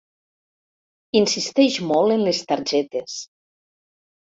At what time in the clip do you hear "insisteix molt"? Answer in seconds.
1.19-2.15